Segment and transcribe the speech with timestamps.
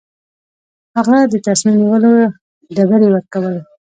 [0.97, 2.11] هغه د تصمیم نیولو
[2.75, 3.57] ډبرې ورکوي.